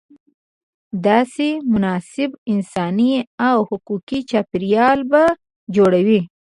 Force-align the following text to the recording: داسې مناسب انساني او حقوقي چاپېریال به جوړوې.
داسې 1.05 1.47
مناسب 1.71 2.29
انساني 2.51 3.11
او 3.49 3.57
حقوقي 3.69 4.19
چاپېریال 4.29 4.99
به 5.11 5.23
جوړوې. 5.75 6.19